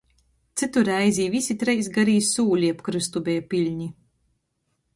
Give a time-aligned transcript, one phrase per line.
[0.59, 3.89] Cytu reizi i vysi treis garī sūli ap krystu beja pylni.